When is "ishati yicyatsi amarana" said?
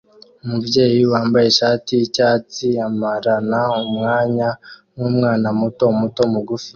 1.49-3.59